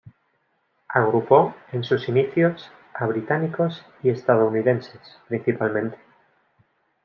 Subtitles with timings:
[0.89, 5.99] Agrupó en sus inicios a británicos y estadounidenses, principalmente.